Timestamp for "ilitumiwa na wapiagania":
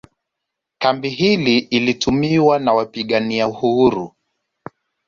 1.59-3.47